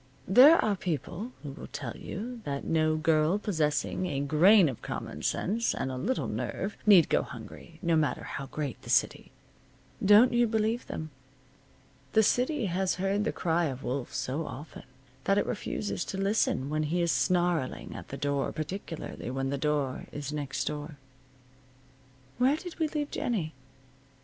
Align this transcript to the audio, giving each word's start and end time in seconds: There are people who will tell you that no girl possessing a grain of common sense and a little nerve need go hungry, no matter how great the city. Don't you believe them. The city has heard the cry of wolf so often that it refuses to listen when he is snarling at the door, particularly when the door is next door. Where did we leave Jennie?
There 0.27 0.57
are 0.65 0.75
people 0.75 1.31
who 1.43 1.51
will 1.51 1.67
tell 1.67 1.95
you 1.95 2.41
that 2.43 2.63
no 2.63 2.95
girl 2.95 3.37
possessing 3.37 4.07
a 4.07 4.19
grain 4.19 4.67
of 4.67 4.81
common 4.81 5.21
sense 5.21 5.75
and 5.75 5.91
a 5.91 5.95
little 5.95 6.27
nerve 6.27 6.75
need 6.87 7.07
go 7.07 7.21
hungry, 7.21 7.77
no 7.83 7.95
matter 7.95 8.23
how 8.23 8.47
great 8.47 8.81
the 8.81 8.89
city. 8.89 9.29
Don't 10.03 10.33
you 10.33 10.47
believe 10.47 10.87
them. 10.87 11.11
The 12.13 12.23
city 12.23 12.65
has 12.65 12.95
heard 12.95 13.25
the 13.25 13.31
cry 13.31 13.65
of 13.65 13.83
wolf 13.83 14.11
so 14.11 14.47
often 14.47 14.85
that 15.25 15.37
it 15.37 15.45
refuses 15.45 16.03
to 16.05 16.17
listen 16.17 16.67
when 16.71 16.81
he 16.81 17.03
is 17.03 17.11
snarling 17.11 17.93
at 17.95 18.07
the 18.07 18.17
door, 18.17 18.51
particularly 18.51 19.29
when 19.29 19.51
the 19.51 19.57
door 19.59 20.07
is 20.11 20.33
next 20.33 20.65
door. 20.65 20.97
Where 22.39 22.55
did 22.57 22.79
we 22.79 22.87
leave 22.87 23.11
Jennie? 23.11 23.53